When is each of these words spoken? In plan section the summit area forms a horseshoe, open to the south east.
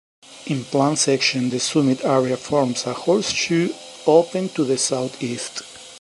In 0.47 0.63
plan 0.63 0.95
section 0.95 1.51
the 1.51 1.59
summit 1.59 2.03
area 2.03 2.35
forms 2.35 2.87
a 2.87 2.93
horseshoe, 2.93 3.71
open 4.07 4.49
to 4.49 4.63
the 4.63 4.79
south 4.79 5.21
east. 5.21 5.61